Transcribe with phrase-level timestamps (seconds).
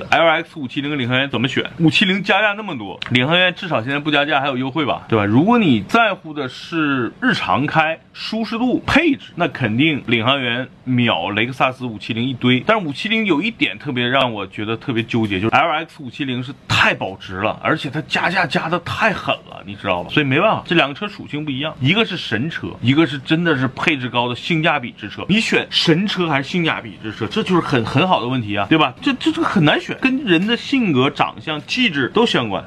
[0.00, 1.64] LX 五七零跟领航员怎么选？
[1.78, 5.24] 五七零加价那么多，领航员至少现在不加价还有优惠吧，对吧？
[5.24, 12.62] 如果你在乎的是日常开、舒适度、配置，那肯定领航员秒雷克萨斯五七零一堆。
[12.66, 20.10] 但是五七零有一点特别让我觉得特别纠结，就是 LX 五七零是太保值了，而且它加价加的太狠了，你知道吧？
[20.10, 25.24] 所以没办法，这两个车属性不一样，一个是神车，一个是真的是配置高的性价比之车。
[25.28, 28.94] 你选神车还是性价比之车，这就是很很好的问题啊，对吧？
[29.00, 32.64] 这这这很难选，跟人的性格、长相、气质都相关。